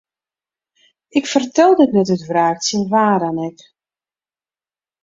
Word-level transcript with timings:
Ik 1.17 1.25
fertel 1.33 1.71
dit 1.79 1.91
net 1.95 2.09
út 2.13 2.23
wraak 2.29 2.57
tsjin 2.61 2.85
wa 2.91 3.05
dan 3.21 3.37
ek. 3.49 3.59